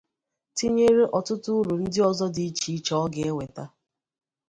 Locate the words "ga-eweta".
3.13-3.63